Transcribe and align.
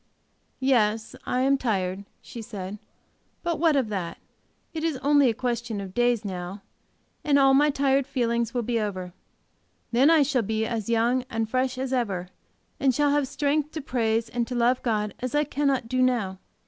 "Yes, 0.59 1.15
I 1.27 1.41
am 1.41 1.59
tired," 1.59 2.05
she 2.23 2.41
said, 2.41 2.79
"but 3.43 3.59
what 3.59 3.75
of 3.75 3.89
that? 3.89 4.17
It 4.73 4.83
is 4.83 4.97
only 5.03 5.29
a 5.29 5.33
question 5.35 5.79
of 5.79 5.93
days 5.93 6.25
now, 6.25 6.63
and 7.23 7.37
all 7.37 7.53
my 7.53 7.69
tired 7.69 8.07
feelings 8.07 8.51
will 8.51 8.63
be 8.63 8.79
over. 8.79 9.13
Then 9.91 10.09
I 10.09 10.23
shall 10.23 10.41
be 10.41 10.65
as 10.65 10.89
young 10.89 11.23
and 11.29 11.47
fresh 11.47 11.77
as 11.77 11.93
ever, 11.93 12.29
and 12.79 12.95
shall 12.95 13.11
have 13.11 13.27
strength 13.27 13.73
to 13.73 13.81
praise 13.81 14.27
and 14.27 14.47
to 14.47 14.55
love 14.55 14.81
God 14.81 15.13
as 15.19 15.35
I 15.35 15.43
cannot 15.43 15.87
do 15.87 16.01
now. 16.01 16.39